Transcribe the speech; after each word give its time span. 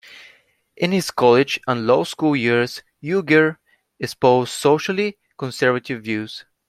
In 0.75 0.91
his 0.91 1.11
college 1.11 1.59
and 1.67 1.85
law 1.85 2.03
school 2.05 2.35
years, 2.35 2.81
Uygur 3.03 3.59
espoused 3.99 4.51
socially 4.51 5.19
conservative 5.37 6.01
views. 6.01 6.43